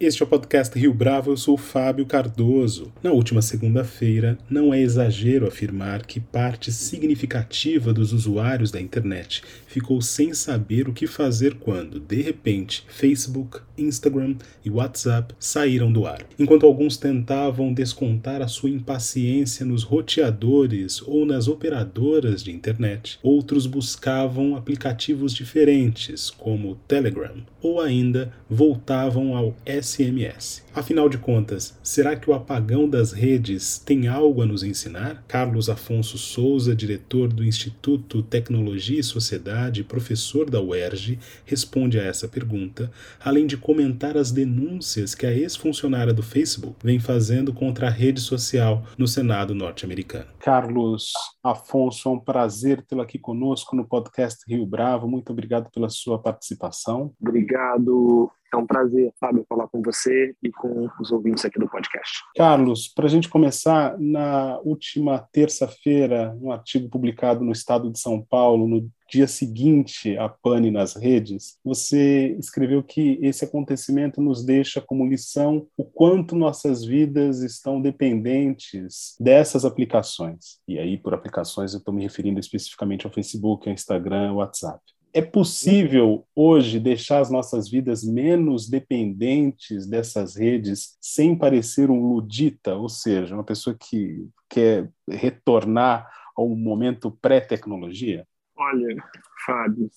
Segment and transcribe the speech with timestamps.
[0.00, 2.90] Este é o podcast Rio Bravo, eu sou Fábio Cardoso.
[3.02, 10.00] Na última segunda-feira, não é exagero afirmar que parte significativa dos usuários da internet ficou
[10.00, 16.24] sem saber o que fazer quando, de repente, Facebook, Instagram e WhatsApp saíram do ar.
[16.38, 23.66] Enquanto alguns tentavam descontar a sua impaciência nos roteadores ou nas operadoras de internet, outros
[23.66, 29.54] buscavam aplicativos diferentes, como o Telegram, ou ainda voltavam ao
[29.98, 30.60] SMS.
[30.72, 35.24] Afinal de contas, será que o apagão das redes tem algo a nos ensinar?
[35.26, 42.04] Carlos Afonso Souza, diretor do Instituto Tecnologia e Sociedade e professor da UERJ, responde a
[42.04, 42.88] essa pergunta,
[43.22, 48.20] além de comentar as denúncias que a ex-funcionária do Facebook vem fazendo contra a rede
[48.20, 50.28] social no Senado norte-americano.
[50.38, 51.12] Carlos
[51.42, 55.08] Afonso, é um prazer tê-lo aqui conosco no podcast Rio Bravo.
[55.08, 57.12] Muito obrigado pela sua participação.
[57.20, 62.22] Obrigado é um prazer, Fábio, falar com você e com os ouvintes aqui do podcast.
[62.36, 68.20] Carlos, para a gente começar, na última terça-feira, um artigo publicado no Estado de São
[68.20, 74.80] Paulo, no dia seguinte à pane nas redes, você escreveu que esse acontecimento nos deixa
[74.80, 80.60] como lição o quanto nossas vidas estão dependentes dessas aplicações.
[80.68, 84.80] E aí, por aplicações, eu estou me referindo especificamente ao Facebook, ao Instagram, ao WhatsApp.
[85.12, 92.76] É possível hoje deixar as nossas vidas menos dependentes dessas redes sem parecer um ludita,
[92.76, 98.24] ou seja, uma pessoa que quer retornar ao momento pré-tecnologia?
[98.56, 99.02] Olha,
[99.46, 99.90] Fábio,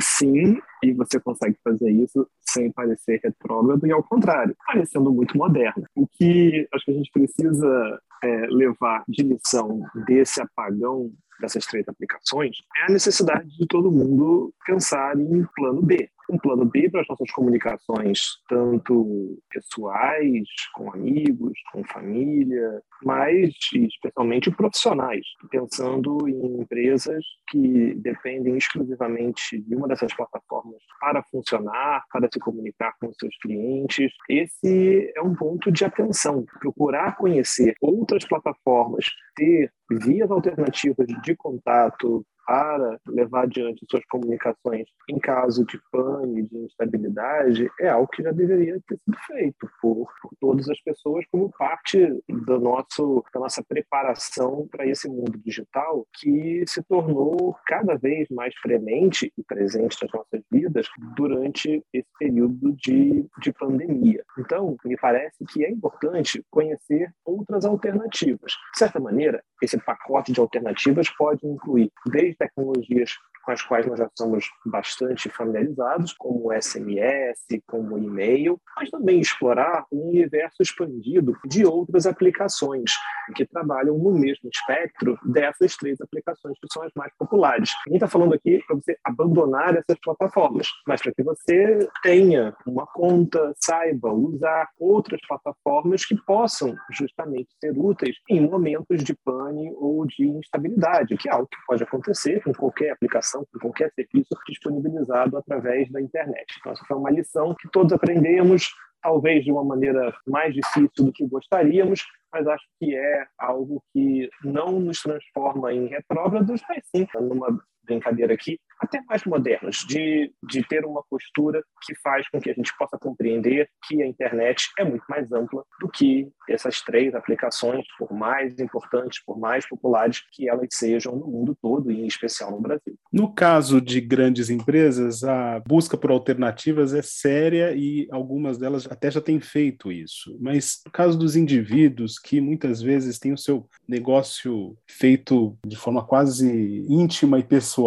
[0.00, 5.84] sim, e você consegue fazer isso sem parecer retrógrado e, ao contrário, parecendo muito moderno.
[5.96, 11.10] O que acho que a gente precisa é, levar de lição desse apagão
[11.40, 16.64] dessas três aplicações é a necessidade de todo mundo pensar em plano B um plano
[16.64, 26.28] B para as nossas comunicações, tanto pessoais, com amigos, com família, mas especialmente profissionais, pensando
[26.28, 33.12] em empresas que dependem exclusivamente de uma dessas plataformas para funcionar, para se comunicar com
[33.12, 34.12] seus clientes.
[34.28, 42.24] Esse é um ponto de atenção, procurar conhecer outras plataformas, ter vias alternativas de contato
[42.50, 48.32] para levar adiante suas comunicações em caso de pane, de instabilidade, é algo que já
[48.32, 51.96] deveria ter sido feito por, por todas as pessoas como parte
[52.28, 58.52] do nosso, da nossa preparação para esse mundo digital que se tornou cada vez mais
[58.56, 64.24] fremente e presente nas nossas vidas durante esse período de, de pandemia.
[64.36, 68.54] Então, me parece que é importante conhecer outras alternativas.
[68.72, 73.12] De certa maneira, esse pacote de alternativas pode incluir desde tecnologias
[73.44, 79.84] com as quais nós já somos bastante familiarizados, como SMS, como e-mail, mas também explorar
[79.92, 82.92] um universo expandido de outras aplicações
[83.34, 87.70] que trabalham no mesmo espectro dessas três aplicações que são as mais populares.
[87.86, 92.86] Ninguém está falando aqui para você abandonar essas plataformas, mas para que você tenha uma
[92.86, 100.06] conta, saiba usar outras plataformas que possam justamente ser úteis em momentos de pane ou
[100.06, 105.36] de instabilidade, que é algo que pode acontecer com qualquer aplicação informação qualquer serviço disponibilizado
[105.36, 106.46] através da internet.
[106.58, 108.70] Então, essa foi uma lição que todos aprendemos,
[109.02, 114.28] talvez de uma maneira mais difícil do que gostaríamos, mas acho que é algo que
[114.44, 117.58] não nos transforma em retrógrados, mas sim numa
[117.90, 122.54] brincadeira aqui, até mais modernos, de, de ter uma postura que faz com que a
[122.54, 127.84] gente possa compreender que a internet é muito mais ampla do que essas três aplicações,
[127.98, 132.50] por mais importantes, por mais populares que elas sejam no mundo todo e em especial
[132.52, 132.96] no Brasil.
[133.12, 139.10] No caso de grandes empresas, a busca por alternativas é séria e algumas delas até
[139.10, 140.36] já têm feito isso.
[140.40, 146.04] Mas no caso dos indivíduos que muitas vezes têm o seu negócio feito de forma
[146.04, 147.79] quase íntima e pessoal,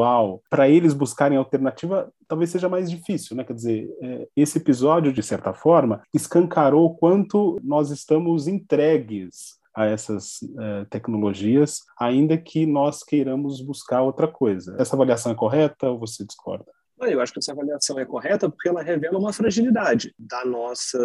[0.50, 3.44] para eles eles buscarem alternativa, talvez seja mais difícil, né?
[3.44, 9.86] Quer dizer, é, esse episódio, de certa forma, escancarou o quanto nós estamos entregues a
[9.86, 14.75] essas é, tecnologias, ainda que nós queiramos buscar outra coisa.
[14.78, 16.72] Essa avaliação é correta ou você discorda?
[17.06, 21.00] Eu acho que essa avaliação é correta porque ela revela uma fragilidade da nossa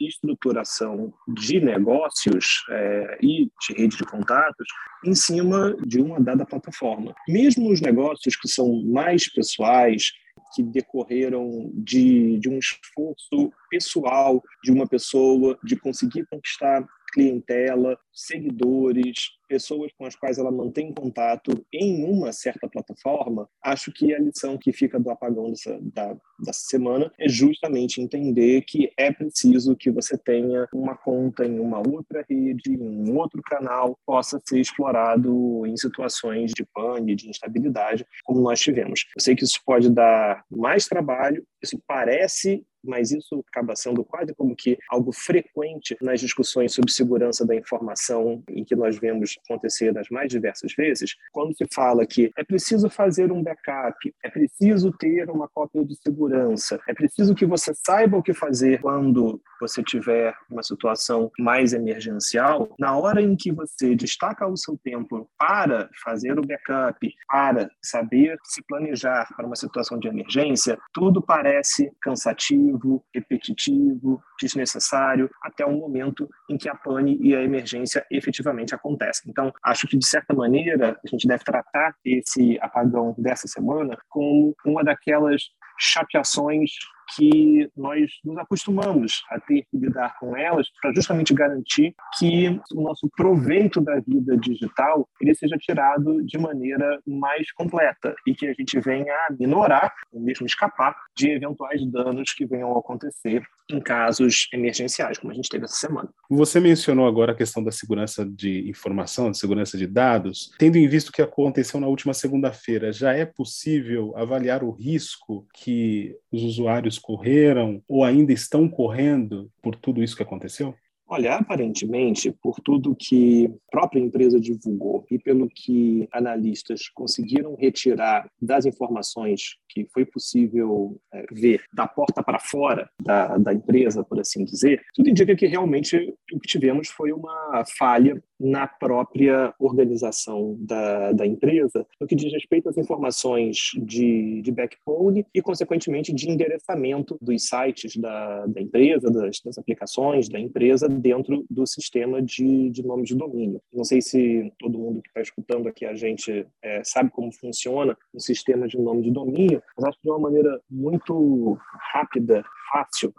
[0.00, 4.66] estruturação de negócios é, e de rede de contatos
[5.04, 7.14] em cima de uma dada plataforma.
[7.28, 10.12] Mesmo os negócios que são mais pessoais,
[10.54, 19.40] que decorreram de, de um esforço pessoal de uma pessoa de conseguir conquistar clientela, seguidores,
[19.48, 24.56] pessoas com as quais ela mantém contato em uma certa plataforma, acho que a lição
[24.56, 29.90] que fica do apagão dessa, da, dessa semana é justamente entender que é preciso que
[29.90, 35.66] você tenha uma conta em uma outra rede, em um outro canal, possa ser explorado
[35.66, 39.04] em situações de pane, de instabilidade, como nós tivemos.
[39.16, 44.34] Eu sei que isso pode dar mais trabalho, isso parece mas isso acaba sendo quase
[44.34, 49.92] como que algo frequente nas discussões sobre segurança da informação em que nós vemos acontecer
[49.92, 54.92] nas mais diversas vezes, quando se fala que é preciso fazer um backup, é preciso
[54.92, 59.82] ter uma cópia de segurança, é preciso que você saiba o que fazer quando você
[59.82, 65.88] tiver uma situação mais emergencial, na hora em que você destaca o seu tempo para
[66.02, 73.04] fazer o backup, para saber se planejar para uma situação de emergência, tudo parece cansativo
[73.14, 79.30] repetitivo, desnecessário, até o momento em que a pane e a emergência efetivamente acontecem.
[79.30, 84.54] Então, acho que, de certa maneira, a gente deve tratar esse apagão dessa semana como
[84.64, 85.42] uma daquelas
[85.78, 86.70] chateações
[87.16, 92.82] que nós nos acostumamos a ter que lidar com elas para justamente garantir que o
[92.82, 98.54] nosso proveito da vida digital ele seja tirado de maneira mais completa e que a
[98.54, 103.80] gente venha a minorar, ou mesmo escapar, de eventuais danos que venham a acontecer em
[103.80, 106.08] casos emergenciais, como a gente teve essa semana.
[106.28, 110.50] Você mencionou agora a questão da segurança de informação, de segurança de dados.
[110.58, 115.46] Tendo em vista o que aconteceu na última segunda-feira, já é possível avaliar o risco
[115.54, 120.74] que os usuários correram ou ainda estão correndo por tudo isso que aconteceu?
[121.12, 128.30] Olha, aparentemente, por tudo que a própria empresa divulgou e pelo que analistas conseguiram retirar
[128.40, 134.20] das informações que foi possível é, ver da porta para fora da, da empresa, por
[134.20, 140.56] assim dizer, tudo indica que realmente o que tivemos foi uma falha na própria organização
[140.58, 146.30] da, da empresa, no que diz respeito às informações de, de backbone e, consequentemente, de
[146.30, 152.70] endereçamento dos sites da, da empresa, das, das aplicações da empresa dentro do sistema de,
[152.70, 153.60] de nome de domínio.
[153.72, 157.96] Não sei se todo mundo que está escutando aqui a gente é, sabe como funciona
[158.14, 161.58] um sistema de nome de domínio, mas acho que de uma maneira muito
[161.92, 162.42] rápida,
[162.72, 163.12] fácil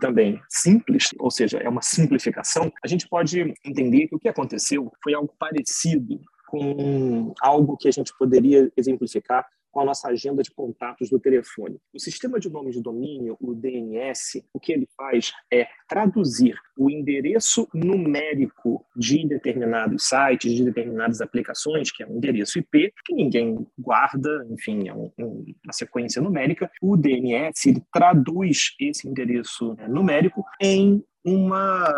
[0.00, 4.90] também simples, ou seja, é uma simplificação, a gente pode entender que o que aconteceu
[5.02, 10.50] foi algo parecido com algo que a gente poderia exemplificar com a nossa agenda de
[10.50, 11.78] contatos do telefone.
[11.92, 16.90] O sistema de nome de domínio, o DNS, o que ele faz é traduzir o
[16.90, 23.66] endereço numérico de determinados sites, de determinadas aplicações, que é um endereço IP, que ninguém
[23.78, 26.70] guarda, enfim, é um, uma sequência numérica.
[26.82, 31.88] O DNS ele traduz esse endereço né, numérico em uma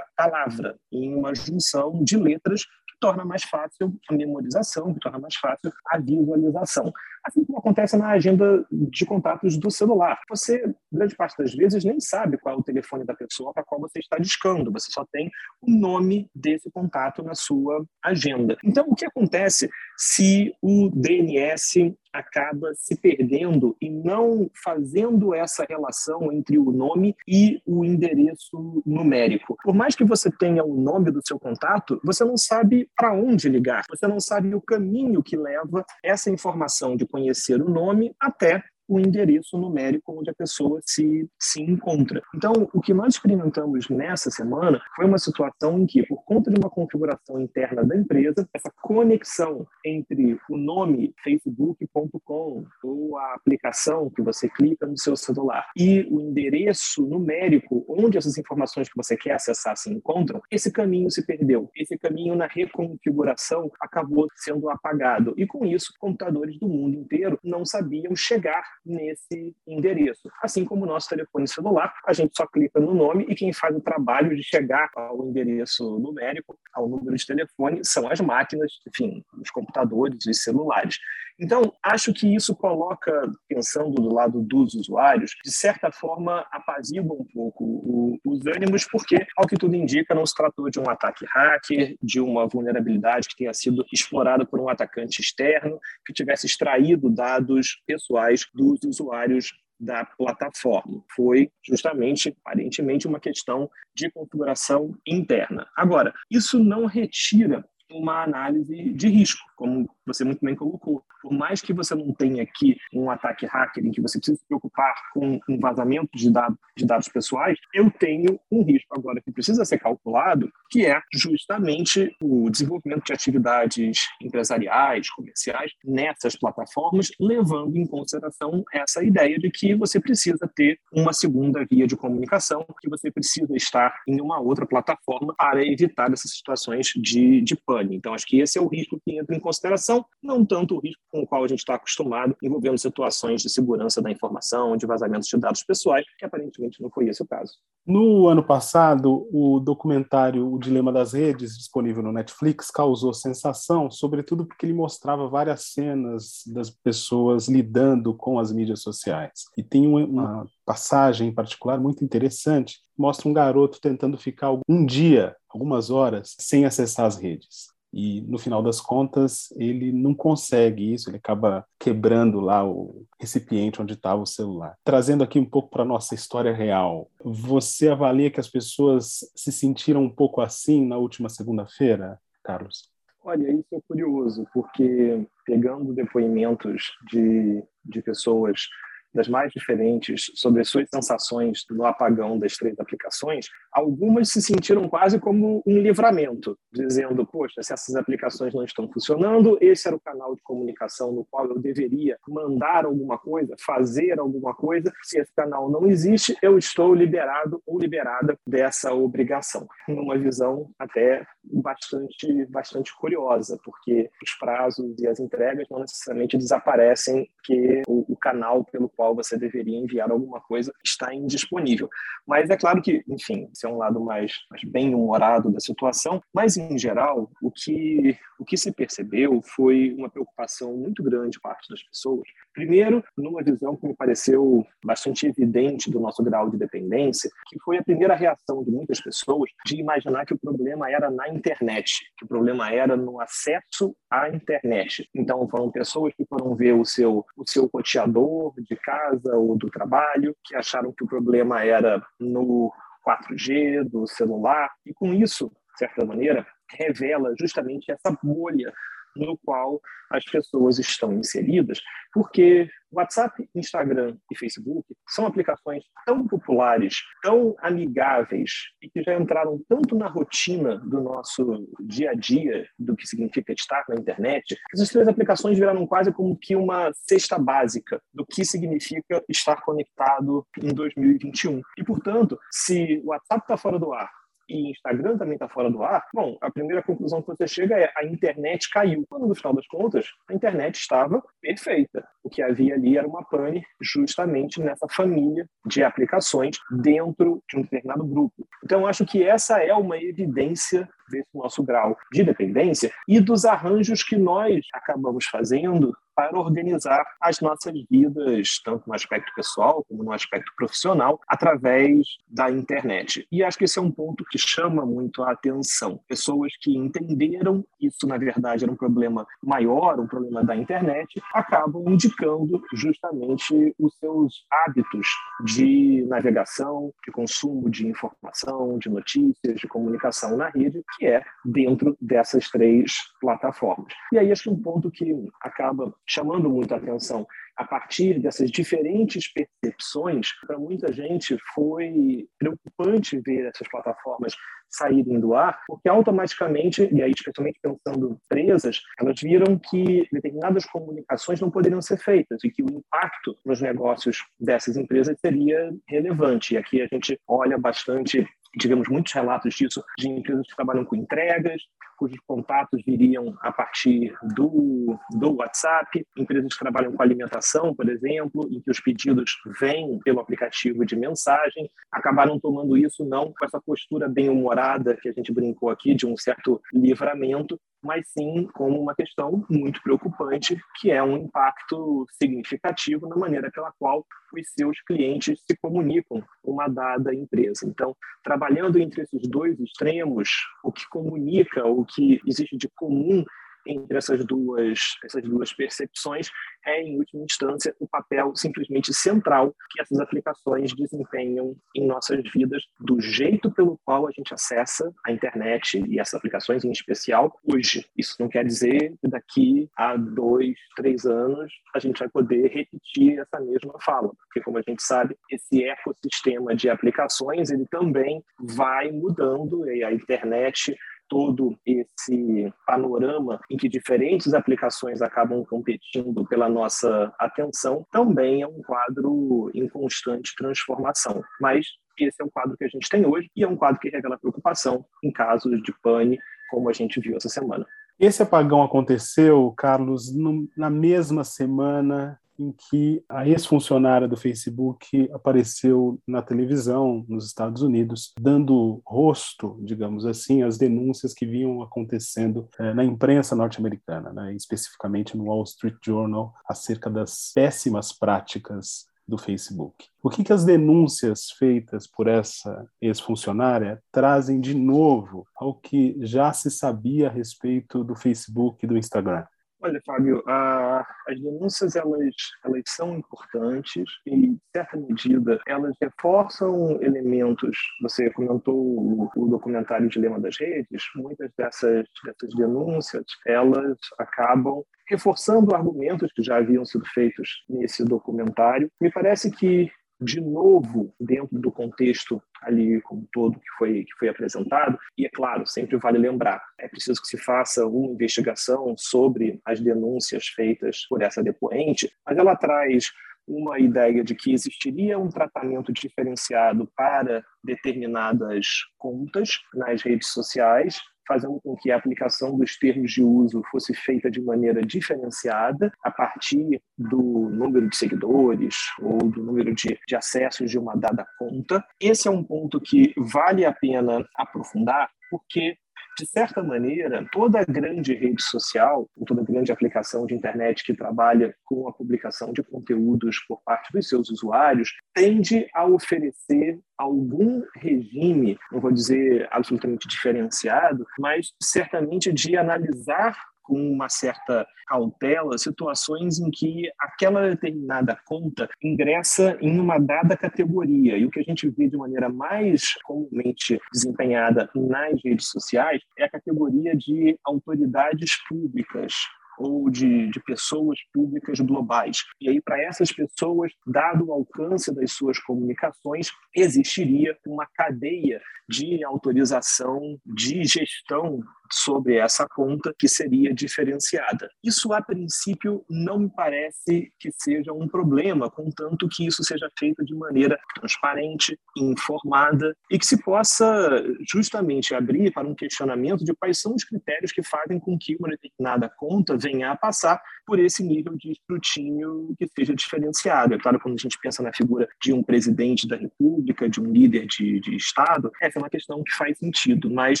[0.16, 2.64] palavra, em uma junção de letras
[3.00, 6.92] torna mais fácil a memorização, que torna mais fácil a visualização.
[7.24, 10.18] Assim como acontece na agenda de contatos do celular.
[10.28, 13.80] Você, grande parte das vezes, nem sabe qual é o telefone da pessoa para qual
[13.80, 15.30] você está discando, você só tem
[15.60, 18.56] o nome desse contato na sua agenda.
[18.64, 26.32] Então, o que acontece se o DNS acaba se perdendo e não fazendo essa relação
[26.32, 29.56] entre o nome e o endereço numérico.
[29.62, 33.48] Por mais que você tenha o nome do seu contato, você não sabe para onde
[33.48, 38.62] ligar, você não sabe o caminho que leva essa informação de conhecer o nome até
[38.90, 42.20] o endereço numérico onde a pessoa se, se encontra.
[42.34, 46.58] Então, o que nós experimentamos nessa semana foi uma situação em que, por conta de
[46.58, 54.22] uma configuração interna da empresa, essa conexão entre o nome facebook.com ou a aplicação que
[54.22, 59.34] você clica no seu celular e o endereço numérico onde essas informações que você quer
[59.34, 61.70] acessar se encontram, esse caminho se perdeu.
[61.76, 65.32] Esse caminho na reconfiguração acabou sendo apagado.
[65.36, 70.30] E com isso, computadores do mundo inteiro não sabiam chegar nesse endereço.
[70.42, 73.76] Assim como o nosso telefone celular, a gente só clica no nome e quem faz
[73.76, 79.24] o trabalho de chegar ao endereço numérico, ao número de telefone, são as máquinas, enfim,
[79.40, 80.98] os computadores, os celulares.
[81.40, 83.10] Então, acho que isso coloca,
[83.48, 89.26] pensando do lado dos usuários, de certa forma apazigua um pouco o, os ânimos, porque,
[89.36, 93.36] ao que tudo indica, não se tratou de um ataque hacker, de uma vulnerabilidade que
[93.36, 100.04] tenha sido explorada por um atacante externo, que tivesse extraído dados pessoais dos usuários da
[100.04, 101.02] plataforma.
[101.16, 105.66] Foi justamente, aparentemente, uma questão de configuração interna.
[105.74, 111.02] Agora, isso não retira uma análise de risco, como você muito bem colocou.
[111.22, 114.46] Por mais que você não tenha aqui um ataque hacker em que você precisa se
[114.46, 119.30] preocupar com um vazamento de dados, de dados pessoais, eu tenho um risco agora que
[119.30, 127.76] precisa ser calculado, que é justamente o desenvolvimento de atividades empresariais, comerciais nessas plataformas, levando
[127.76, 132.88] em consideração essa ideia de que você precisa ter uma segunda via de comunicação, que
[132.88, 137.56] você precisa estar em uma outra plataforma para evitar essas situações de, de
[137.90, 141.00] Então, acho que esse é o risco que entra em consideração, não tanto o risco
[141.10, 145.28] com o qual a gente está acostumado, envolvendo situações de segurança da informação, de vazamentos
[145.28, 147.54] de dados pessoais, que aparentemente não foi esse o caso.
[147.86, 154.46] No ano passado, o documentário O Dilema das Redes, disponível no Netflix, causou sensação, sobretudo
[154.46, 159.44] porque ele mostrava várias cenas das pessoas lidando com as mídias sociais.
[159.56, 165.34] E tem uma passagem em particular muito interessante, mostra um garoto tentando ficar um dia,
[165.48, 171.10] algumas horas, sem acessar as redes e no final das contas ele não consegue isso,
[171.10, 174.76] ele acaba quebrando lá o recipiente onde estava o celular.
[174.84, 180.02] Trazendo aqui um pouco para nossa história real, você avalia que as pessoas se sentiram
[180.02, 182.90] um pouco assim na última segunda-feira, Carlos?
[183.22, 188.66] Olha, isso é curioso, porque pegando depoimentos de, de pessoas
[189.12, 194.88] das mais diferentes sobre as suas sensações no apagão das três aplicações, algumas se sentiram
[194.88, 200.00] quase como um livramento, dizendo: Poxa, se essas aplicações não estão funcionando, esse era o
[200.00, 204.92] canal de comunicação no qual eu deveria mandar alguma coisa, fazer alguma coisa.
[205.02, 209.68] Se esse canal não existe, eu estou liberado ou liberada dessa obrigação.
[209.88, 217.28] Numa visão até bastante, bastante curiosa, porque os prazos e as entregas não necessariamente desaparecem,
[217.44, 221.88] que o, o canal pelo qual você deveria enviar alguma coisa está indisponível.
[222.26, 226.78] Mas é claro que, enfim, é um lado mais, mais bem-humorado da situação, mas em
[226.78, 231.82] geral, o que, o que se percebeu foi uma preocupação muito grande de parte das
[231.82, 232.28] pessoas.
[232.52, 237.78] Primeiro, numa visão que me pareceu bastante evidente do nosso grau de dependência, que foi
[237.78, 242.24] a primeira reação de muitas pessoas de imaginar que o problema era na internet, que
[242.24, 245.08] o problema era no acesso à internet.
[245.14, 249.70] Então, foram pessoas que foram ver o seu, o seu roteador de casa ou do
[249.70, 252.72] trabalho, que acharam que o problema era no
[253.06, 258.72] 4G do celular, e com isso, de certa maneira, revela justamente essa bolha
[259.16, 261.80] no qual as pessoas estão inseridas,
[262.12, 268.50] porque WhatsApp, Instagram e Facebook são aplicações tão populares, tão amigáveis
[268.82, 273.52] e que já entraram tanto na rotina do nosso dia a dia, do que significa
[273.52, 278.26] estar na internet, que essas três aplicações viraram quase como que uma cesta básica do
[278.26, 281.60] que significa estar conectado em 2021.
[281.78, 284.10] E, portanto, se o WhatsApp está fora do ar,
[284.50, 287.90] e Instagram também está fora do ar, bom, a primeira conclusão que você chega é
[287.96, 289.04] a internet caiu.
[289.08, 292.04] Quando, no final das contas, a internet estava perfeita.
[292.22, 297.62] O que havia ali era uma pane justamente nessa família de aplicações dentro de um
[297.62, 298.46] determinado grupo.
[298.64, 304.02] Então, acho que essa é uma evidência desse nosso grau de dependência e dos arranjos
[304.02, 310.12] que nós acabamos fazendo para organizar as nossas vidas, tanto no aspecto pessoal como no
[310.12, 313.26] aspecto profissional, através da internet.
[313.32, 316.00] E acho que esse é um ponto que chama muito a atenção.
[316.06, 321.88] Pessoas que entenderam isso, na verdade, era um problema maior, um problema da internet, acabam
[321.88, 325.06] indicando justamente os seus hábitos
[325.44, 331.96] de navegação, de consumo de informação, de notícias, de comunicação na rede, que é dentro
[331.98, 333.90] dessas três plataformas.
[334.12, 337.26] E aí acho que um ponto que acaba chamando muita atenção
[337.56, 344.34] a partir dessas diferentes percepções, para muita gente foi preocupante ver essas plataformas
[344.68, 350.64] saírem do ar, porque automaticamente, e aí especialmente pensando em empresas, elas viram que determinadas
[350.66, 356.54] comunicações não poderiam ser feitas e que o impacto nos negócios dessas empresas seria relevante.
[356.54, 358.26] E aqui a gente olha bastante
[358.58, 361.62] tivemos muitos relatos disso de empresas que trabalham com entregas,
[362.00, 368.48] cujos contatos viriam a partir do, do WhatsApp, empresas que trabalham com alimentação, por exemplo,
[368.50, 373.60] em que os pedidos vêm pelo aplicativo de mensagem, acabaram tomando isso não com essa
[373.60, 378.94] postura bem-humorada que a gente brincou aqui, de um certo livramento, mas sim como uma
[378.94, 385.42] questão muito preocupante, que é um impacto significativo na maneira pela qual os seus clientes
[385.48, 387.66] se comunicam com uma dada empresa.
[387.66, 390.28] Então, trabalhando entre esses dois extremos,
[390.62, 393.24] o que comunica, o que existe de comum
[393.66, 396.30] entre essas duas, essas duas percepções
[396.66, 402.62] é, em última instância, o papel simplesmente central que essas aplicações desempenham em nossas vidas,
[402.78, 407.86] do jeito pelo qual a gente acessa a internet e essas aplicações em especial hoje.
[407.96, 413.18] Isso não quer dizer que daqui a dois, três anos a gente vai poder repetir
[413.18, 418.90] essa mesma fala, porque como a gente sabe, esse ecossistema de aplicações ele também vai
[418.90, 420.76] mudando e a internet
[421.10, 428.62] todo esse panorama em que diferentes aplicações acabam competindo pela nossa atenção, também é um
[428.62, 431.20] quadro em constante transformação.
[431.40, 431.66] Mas
[431.98, 434.18] esse é o quadro que a gente tem hoje e é um quadro que revela
[434.18, 437.66] preocupação em casos de pane, como a gente viu essa semana.
[437.98, 446.00] Esse apagão aconteceu, Carlos, no, na mesma semana em que a ex-funcionária do Facebook apareceu
[446.06, 452.72] na televisão nos Estados Unidos, dando rosto, digamos assim, às denúncias que vinham acontecendo é,
[452.72, 459.86] na imprensa norte-americana, né, especificamente no Wall Street Journal, acerca das péssimas práticas do Facebook.
[460.02, 466.32] O que, que as denúncias feitas por essa ex-funcionária trazem de novo ao que já
[466.32, 469.24] se sabia a respeito do Facebook e do Instagram?
[469.62, 476.80] Olha, Fábio, a, as denúncias elas, elas são importantes e, em certa medida, elas reforçam
[476.80, 477.58] elementos.
[477.82, 480.82] Você comentou o, o documentário Dilema das Redes.
[480.96, 488.70] Muitas dessas, dessas denúncias elas acabam reforçando argumentos que já haviam sido feitos nesse documentário.
[488.80, 494.08] Me parece que de novo dentro do contexto ali como todo que foi que foi
[494.08, 494.78] apresentado.
[494.96, 499.60] E é claro sempre vale lembrar é preciso que se faça uma investigação sobre as
[499.60, 502.90] denúncias feitas por essa depoente mas ela traz
[503.26, 510.80] uma ideia de que existiria um tratamento diferenciado para determinadas contas nas redes sociais
[511.10, 515.90] fazendo com que a aplicação dos termos de uso fosse feita de maneira diferenciada a
[515.90, 521.64] partir do número de seguidores ou do número de, de acessos de uma dada conta.
[521.80, 525.56] Esse é um ponto que vale a pena aprofundar, porque
[526.00, 531.68] de certa maneira, toda grande rede social, toda grande aplicação de internet que trabalha com
[531.68, 538.60] a publicação de conteúdos por parte dos seus usuários, tende a oferecer algum regime, não
[538.60, 543.14] vou dizer absolutamente diferenciado, mas certamente de analisar
[543.50, 550.96] com uma certa cautela situações em que aquela determinada conta ingressa em uma dada categoria.
[550.96, 556.04] E o que a gente vê de maneira mais comumente desempenhada nas redes sociais é
[556.04, 558.94] a categoria de autoridades públicas,
[559.40, 562.04] ou de, de pessoas públicas globais.
[562.20, 568.20] E aí, para essas pessoas, dado o alcance das suas comunicações, existiria uma cadeia
[568.50, 571.20] de autorização, de gestão
[571.52, 574.28] sobre essa conta que seria diferenciada.
[574.42, 579.84] Isso, a princípio, não me parece que seja um problema, contanto que isso seja feito
[579.84, 586.38] de maneira transparente, informada e que se possa justamente abrir para um questionamento de quais
[586.38, 590.62] são os critérios que fazem com que uma determinada conta venha a passar por esse
[590.62, 593.34] nível de escrutínio que seja diferenciado.
[593.34, 596.70] É claro, quando a gente pensa na figura de um presidente da República, de um
[596.70, 600.00] líder de, de Estado, essa é uma questão que faz sentido, mas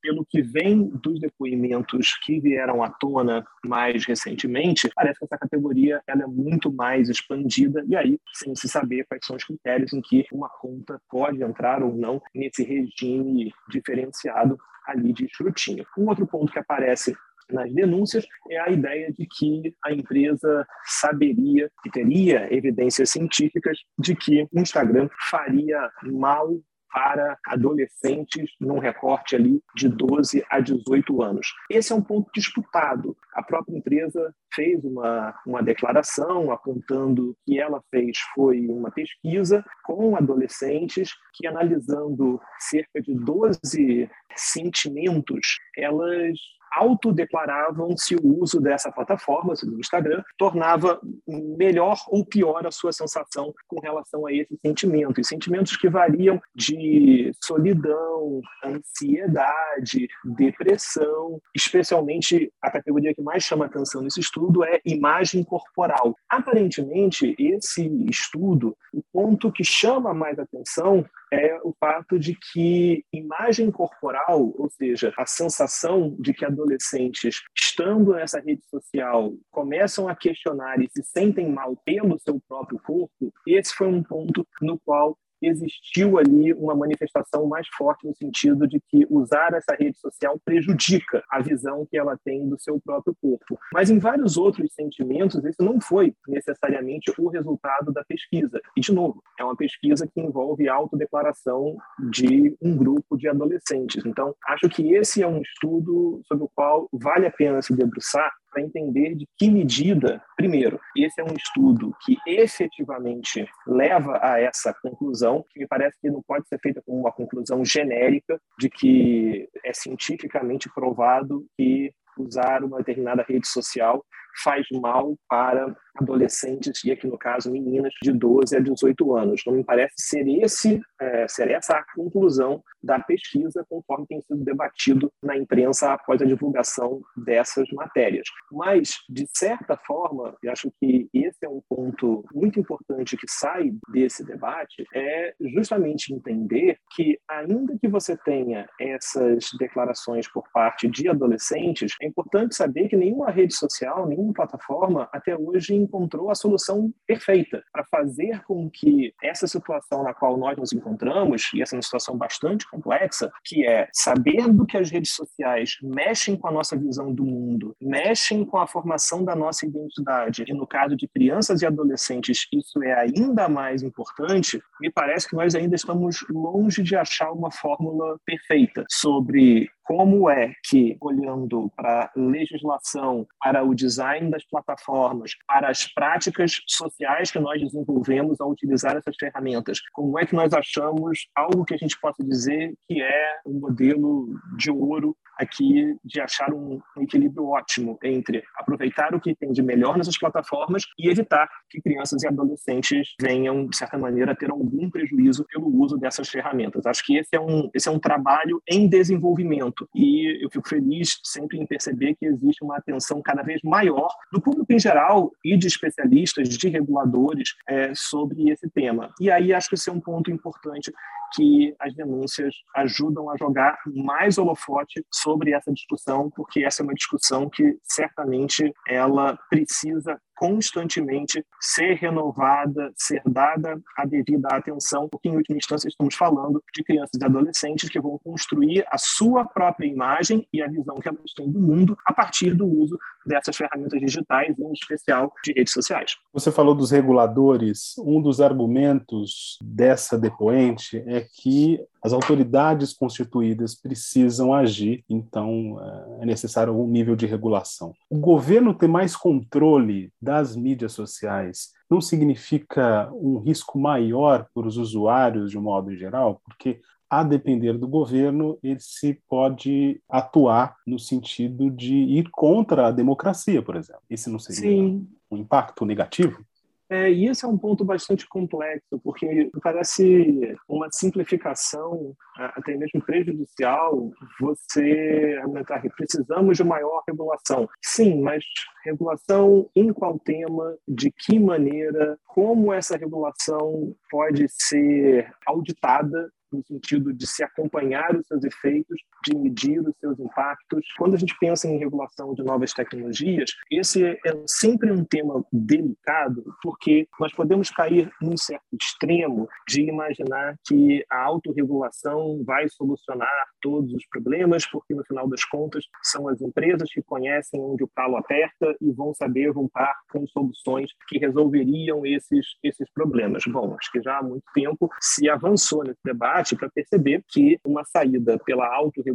[0.00, 6.02] pelo que vem dos depoimentos que vieram à tona mais recentemente, parece que essa categoria
[6.06, 10.00] ela é muito mais expandida e aí sem se saber quais são os critérios em
[10.00, 15.86] que uma conta pode entrar ou não nesse regime diferenciado ali de escrutínio.
[15.96, 17.14] Um outro ponto que aparece
[17.52, 24.14] nas denúncias é a ideia de que a empresa saberia e teria evidências científicas de
[24.14, 26.60] que o Instagram faria mal
[26.92, 31.52] para adolescentes num recorte ali de 12 a 18 anos.
[31.70, 33.16] Esse é um ponto disputado.
[33.34, 40.16] A própria empresa fez uma, uma declaração apontando que ela fez foi uma pesquisa com
[40.16, 46.38] adolescentes que, analisando cerca de 12 sentimentos, elas
[46.72, 53.52] autodeclaravam se o uso dessa plataforma, do Instagram, tornava melhor ou pior a sua sensação
[53.66, 55.20] com relação a esse sentimento.
[55.20, 64.02] E sentimentos que variam de solidão, ansiedade, depressão, especialmente a categoria que mais chama atenção
[64.02, 66.14] nesse estudo é imagem corporal.
[66.28, 73.70] Aparentemente, esse estudo, o ponto que chama mais atenção é o fato de que imagem
[73.70, 80.80] corporal, ou seja, a sensação de que adolescentes, estando nessa rede social, começam a questionar
[80.80, 86.18] e se sentem mal pelo seu próprio corpo, esse foi um ponto no qual existiu
[86.18, 91.40] ali uma manifestação mais forte no sentido de que usar essa rede social prejudica a
[91.40, 93.58] visão que ela tem do seu próprio corpo.
[93.72, 98.60] Mas em vários outros sentimentos, isso não foi necessariamente o resultado da pesquisa.
[98.76, 101.76] E, de novo, é uma pesquisa que envolve autodeclaração
[102.10, 104.04] de um grupo de adolescentes.
[104.04, 108.30] Então, acho que esse é um estudo sobre o qual vale a pena se debruçar
[108.50, 114.74] para entender de que medida, primeiro, esse é um estudo que efetivamente leva a essa
[114.82, 119.48] conclusão, que me parece que não pode ser feita como uma conclusão genérica de que
[119.64, 124.04] é cientificamente provado que usar uma determinada rede social
[124.42, 129.42] faz mal para adolescentes, e aqui no caso meninas de 12 a 18 anos.
[129.46, 134.42] Não me parece ser, esse, é, ser essa a conclusão da pesquisa, conforme tem sido
[134.42, 138.26] debatido na imprensa após a divulgação dessas matérias.
[138.50, 143.70] Mas, de certa forma, eu acho que esse é um ponto muito importante que sai
[143.92, 151.08] desse debate, é justamente entender que, ainda que você tenha essas declarações por parte de
[151.08, 156.92] adolescentes, é importante saber que nenhuma rede social, nenhuma plataforma até hoje encontrou a solução
[157.06, 161.78] perfeita para fazer com que essa situação na qual nós nos encontramos, e essa é
[161.78, 166.76] uma situação bastante complexa, que é sabendo que as redes sociais mexem com a nossa
[166.76, 171.62] visão do mundo, mexem com a formação da nossa identidade, e no caso de crianças
[171.62, 176.94] e adolescentes isso é ainda mais importante, me parece que nós ainda estamos longe de
[176.94, 184.30] achar uma fórmula perfeita sobre como é que, olhando para a legislação, para o design
[184.30, 190.24] das plataformas, para as práticas sociais que nós desenvolvemos ao utilizar essas ferramentas, como é
[190.24, 195.16] que nós achamos algo que a gente possa dizer que é um modelo de ouro
[195.40, 200.82] aqui de achar um, equilíbrio ótimo entre aproveitar o que tem de melhor nessas plataformas
[200.98, 205.96] e evitar que crianças e adolescentes venham, de certa maneira, ter algum prejuízo pelo uso
[205.96, 206.84] dessas ferramentas.
[206.84, 211.20] Acho que esse é um, esse é um trabalho em desenvolvimento e eu fico feliz
[211.24, 215.56] sempre em perceber que existe uma atenção cada vez maior do público em geral e
[215.56, 219.12] de especialistas, de reguladores é, sobre esse tema.
[219.20, 220.92] E aí acho que esse é um ponto importante
[221.34, 226.94] que as denúncias ajudam a jogar mais holofote sobre essa discussão, porque essa é uma
[226.94, 235.36] discussão que certamente ela precisa constantemente ser renovada, ser dada a devida atenção, porque em
[235.36, 240.48] última instância estamos falando de crianças e adolescentes que vão construir a sua própria imagem
[240.50, 244.58] e a visão que elas têm do mundo a partir do uso dessas ferramentas digitais,
[244.58, 246.16] em especial de redes sociais.
[246.32, 247.94] Você falou dos reguladores.
[247.98, 255.78] Um dos argumentos dessa depoente é que as autoridades constituídas precisam agir, então
[256.20, 257.92] é necessário algum nível de regulação.
[258.08, 264.76] O governo ter mais controle das mídias sociais não significa um risco maior para os
[264.76, 270.96] usuários de um modo geral, porque a depender do governo, ele se pode atuar no
[270.96, 274.02] sentido de ir contra a democracia, por exemplo.
[274.08, 275.08] Esse não seria Sim.
[275.28, 276.44] um impacto negativo?
[276.90, 284.10] É, e esse é um ponto bastante complexo, porque parece uma simplificação, até mesmo prejudicial,
[284.40, 287.68] você argumentar que precisamos de maior regulação.
[287.80, 288.44] Sim, mas
[288.84, 297.12] regulação em qual tema, de que maneira, como essa regulação pode ser auditada no sentido
[297.12, 300.84] de se acompanhar os seus efeitos, de medir os seus impactos.
[300.96, 306.44] Quando a gente pensa em regulação de novas tecnologias, esse é sempre um tema delicado,
[306.62, 313.92] porque nós podemos cair num certo extremo de imaginar que a autorregulação vai solucionar todos
[313.92, 318.16] os problemas, porque no final das contas são as empresas que conhecem onde o calo
[318.16, 323.44] aperta e vão saber voltar com soluções que resolveriam esses, esses problemas.
[323.46, 327.84] Bom, acho que já há muito tempo se avançou nesse debate para perceber que uma
[327.84, 329.09] saída pela autorregulação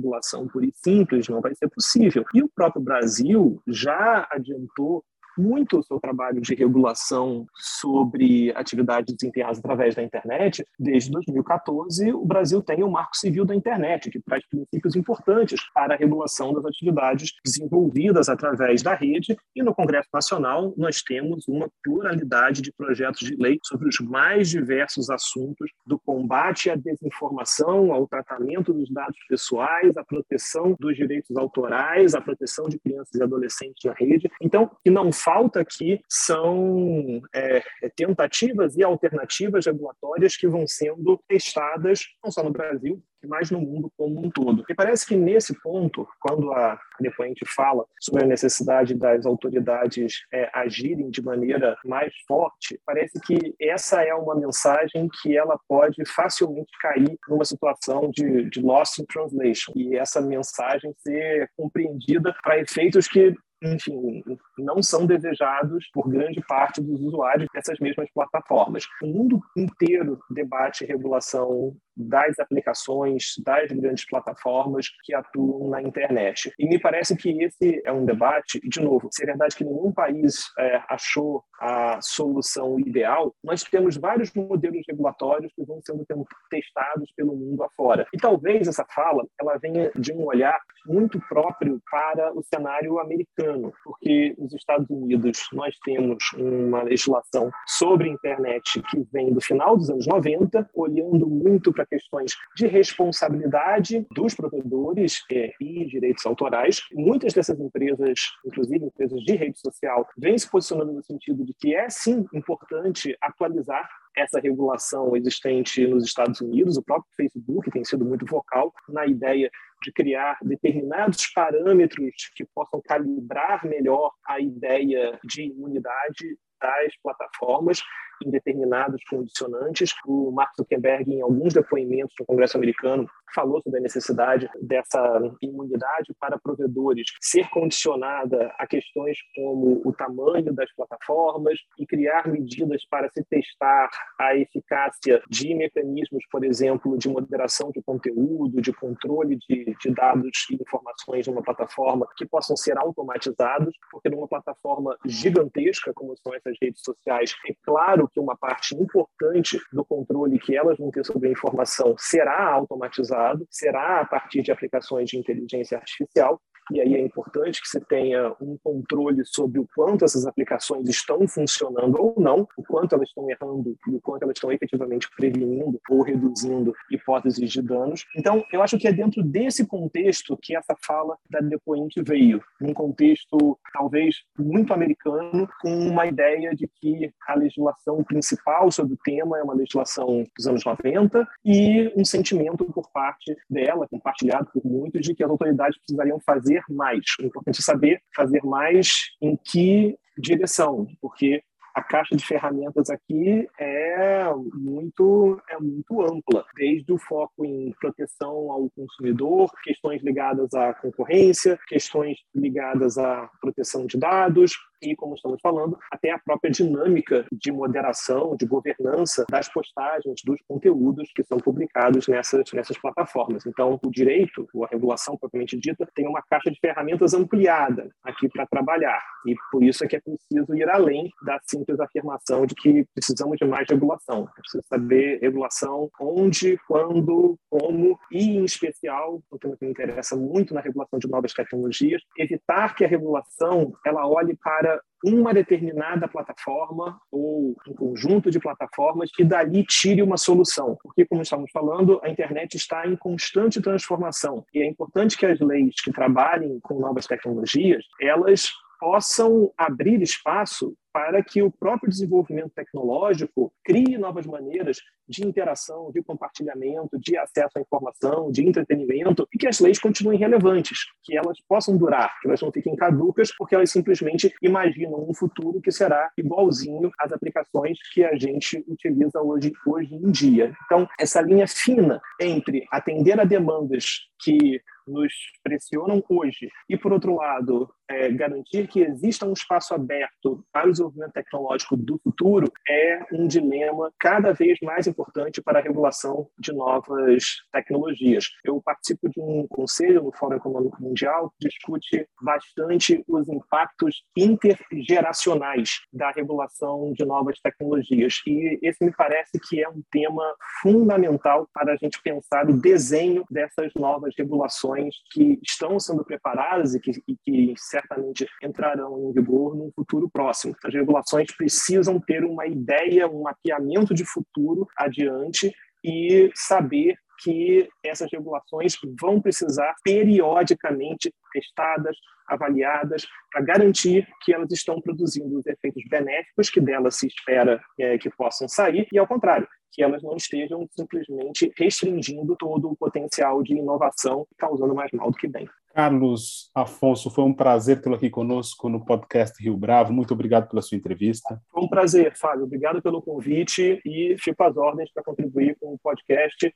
[0.48, 2.24] pura e simples não vai ser possível.
[2.34, 5.04] E o próprio Brasil já adiantou
[5.38, 10.66] muito o seu trabalho de regulação sobre atividades desempenhadas através da internet.
[10.80, 15.96] Desde 2014, o Brasil tem o Marco Civil da Internet, que traz princípios importantes para
[15.96, 19.38] a regulação das atividades desenvolvidas através da rede.
[19.56, 24.50] E no Congresso Nacional, nós temos uma pluralidade de projetos de lei sobre os mais
[24.50, 31.36] diversos assuntos, do combate à desinformação, ao tratamento dos dados pessoais, à proteção dos direitos
[31.36, 34.30] autorais, à proteção de crianças e adolescentes na rede.
[34.42, 37.64] Então, que não falta aqui são é,
[37.96, 43.92] tentativas e alternativas regulatórias que vão sendo testadas não só no Brasil, mas no mundo
[43.98, 44.64] como um todo.
[44.70, 50.50] E parece que nesse ponto, quando a depoente fala sobre a necessidade das autoridades é,
[50.54, 56.72] agirem de maneira mais forte, parece que essa é uma mensagem que ela pode facilmente
[56.80, 63.08] cair numa situação de, de lost in translation e essa mensagem ser compreendida para efeitos
[63.08, 63.34] que
[63.64, 64.22] enfim,
[64.58, 68.84] não são desejados por grande parte dos usuários dessas mesmas plataformas.
[69.02, 76.52] O mundo inteiro debate regulação das aplicações, das grandes plataformas que atuam na internet.
[76.60, 79.64] E me parece que esse é um debate, e de novo, se é verdade que
[79.64, 86.06] nenhum país é, achou a solução ideal, nós temos vários modelos regulatórios que vão sendo
[86.50, 88.06] testados pelo mundo afora.
[88.14, 93.74] E talvez essa fala ela venha de um olhar muito próprio para o cenário americano,
[93.84, 99.90] porque nos Estados Unidos nós temos uma legislação sobre internet que vem do final dos
[99.90, 106.82] anos 90, olhando muito para questões de responsabilidade dos provedores é, e direitos autorais.
[106.94, 111.76] Muitas dessas empresas, inclusive empresas de rede social, vêm se posicionando no sentido de que
[111.76, 116.78] é sim importante atualizar essa regulação existente nos Estados Unidos.
[116.78, 119.50] O próprio Facebook tem sido muito vocal na ideia
[119.84, 127.82] de criar determinados parâmetros que possam calibrar melhor a ideia de imunidade das plataformas
[128.24, 129.94] em determinados condicionantes.
[130.06, 136.14] O Mark Zuckerberg, em alguns depoimentos no Congresso americano, falou sobre a necessidade dessa imunidade
[136.20, 143.10] para provedores ser condicionada a questões como o tamanho das plataformas e criar medidas para
[143.10, 149.76] se testar a eficácia de mecanismos, por exemplo, de moderação de conteúdo, de controle de,
[149.80, 156.16] de dados e informações numa plataforma que possam ser automatizados, porque numa plataforma gigantesca como
[156.18, 160.92] são essas redes sociais, é claro que uma parte importante do controle que elas vão
[160.92, 166.82] ter sobre a informação será automatizado, será a partir de aplicações de inteligência artificial, e
[166.82, 172.02] aí é importante que você tenha um controle sobre o quanto essas aplicações estão funcionando
[172.02, 176.02] ou não, o quanto elas estão errando e o quanto elas estão efetivamente prevenindo ou
[176.02, 178.06] reduzindo hipóteses de danos.
[178.16, 182.74] Então, eu acho que é dentro desse contexto que essa fala da depoente veio, num
[182.74, 189.38] contexto talvez muito americano, com uma ideia de que a legislação principal sobre o tema
[189.38, 195.02] é uma legislação dos anos 90 e um sentimento por parte dela, compartilhado por muitos,
[195.02, 197.06] de que as autoridades precisariam fazer fazer mais.
[197.20, 198.90] O importante é saber fazer mais
[199.22, 201.42] em que direção, porque
[201.74, 208.50] a caixa de ferramentas aqui é muito, é muito ampla, desde o foco em proteção
[208.50, 214.54] ao consumidor, questões ligadas à concorrência, questões ligadas à proteção de dados,
[214.86, 220.40] e, como estamos falando, até a própria dinâmica de moderação, de governança das postagens, dos
[220.48, 223.46] conteúdos que são publicados nessas, nessas plataformas.
[223.46, 228.30] Então, o direito, ou a regulação propriamente dita, tem uma caixa de ferramentas ampliada aqui
[228.30, 229.02] para trabalhar.
[229.26, 233.38] E por isso é que é preciso ir além da simples afirmação de que precisamos
[233.38, 234.28] de mais regulação.
[234.38, 240.54] É saber regulação onde, quando, como e, em especial, um tema que me interessa muito
[240.54, 247.00] na regulação de novas tecnologias, evitar que a regulação ela olhe para uma determinada plataforma
[247.12, 250.78] ou um conjunto de plataformas e dali tire uma solução.
[250.82, 255.40] Porque, como estamos falando, a internet está em constante transformação e é importante que as
[255.40, 258.50] leis que trabalhem com novas tecnologias, elas
[258.86, 264.78] possam abrir espaço para que o próprio desenvolvimento tecnológico crie novas maneiras
[265.10, 270.20] de interação, de compartilhamento, de acesso à informação, de entretenimento, e que as leis continuem
[270.20, 275.14] relevantes, que elas possam durar, que elas não fiquem caducas, porque elas simplesmente imaginam um
[275.16, 280.54] futuro que será igualzinho às aplicações que a gente utiliza hoje, hoje em dia.
[280.66, 287.16] Então, essa linha fina entre atender a demandas que nos pressionam hoje e, por outro
[287.16, 293.06] lado, é, garantir que exista um espaço aberto para o desenvolvimento tecnológico do futuro é
[293.12, 298.30] um dilema cada vez mais importante para a regulação de novas tecnologias.
[298.44, 305.82] Eu participo de um conselho no Fórum Econômico Mundial que discute bastante os impactos intergeracionais
[305.94, 308.22] da regulação de novas tecnologias.
[308.28, 310.24] E esse me parece que é um tema
[310.62, 314.75] fundamental para a gente pensar o desenho dessas novas regulações
[315.12, 320.56] que estão sendo preparadas e que, e que certamente entrarão em vigor num futuro próximo.
[320.64, 328.12] As regulações precisam ter uma ideia, um mapeamento de futuro adiante e saber que essas
[328.12, 331.98] regulações vão precisar periodicamente testadas,
[332.28, 337.98] avaliadas, para garantir que elas estão produzindo os efeitos benéficos que delas se espera é,
[337.98, 343.44] que possam sair, e ao contrário, que elas não estejam simplesmente restringindo todo o potencial
[343.44, 345.50] de inovação, causando mais mal do que bem.
[345.76, 349.92] Carlos Afonso, foi um prazer tê-lo aqui conosco no podcast Rio Bravo.
[349.92, 351.38] Muito obrigado pela sua entrevista.
[351.52, 352.46] Foi um prazer, Fábio.
[352.46, 356.56] Obrigado pelo convite e fico às ordens para contribuir com o podcast,